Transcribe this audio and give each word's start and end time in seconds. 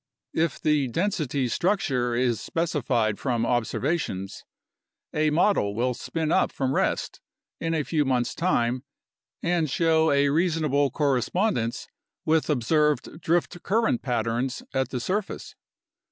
If 0.33 0.59
the 0.59 0.87
density 0.87 1.47
structure 1.47 2.15
is 2.15 2.41
specified 2.41 3.19
from 3.19 3.45
observations, 3.45 4.43
a 5.13 5.29
model 5.29 5.75
will 5.75 5.93
spin 5.93 6.31
up 6.31 6.51
from 6.51 6.73
rest 6.73 7.21
in 7.59 7.75
a 7.75 7.83
few 7.83 8.03
months' 8.03 8.33
time 8.33 8.83
and 9.43 9.69
show 9.69 10.09
a 10.09 10.29
reasonable 10.29 10.89
correspondence 10.89 11.87
with 12.25 12.49
observed 12.49 13.21
drift 13.21 13.61
current 13.61 14.01
patterns 14.01 14.63
at 14.73 14.89
the 14.89 14.99
surface. 14.99 15.53